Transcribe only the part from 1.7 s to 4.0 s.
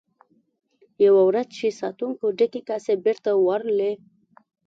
ساتونکو ډکې کاسې بیرته وړلې.